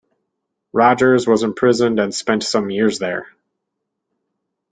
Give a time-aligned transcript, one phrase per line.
[0.73, 3.27] Rogers was imprisoned and spent some years there.